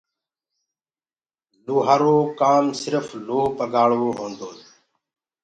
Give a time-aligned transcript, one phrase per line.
[1.65, 4.61] لوهآرو ڪآم سرڦ لوه پگآݪوو هوندوئي